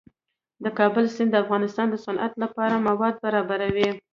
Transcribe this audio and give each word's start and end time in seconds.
د 0.63 0.65
کابل 0.79 1.05
سیند 1.15 1.31
د 1.33 1.35
افغانستان 1.43 1.87
د 1.91 1.95
صنعت 2.05 2.33
لپاره 2.43 2.83
مواد 2.87 3.15
برابروي. 3.23 3.89